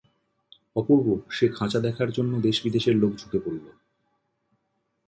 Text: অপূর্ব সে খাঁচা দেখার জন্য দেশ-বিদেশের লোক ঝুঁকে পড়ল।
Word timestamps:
অপূর্ব 0.75 1.07
সে 1.29 1.45
খাঁচা 1.47 1.79
দেখার 1.79 2.09
জন্য 2.11 2.31
দেশ-বিদেশের 2.41 2.95
লোক 2.95 3.11
ঝুঁকে 3.15 3.39
পড়ল। 3.39 3.65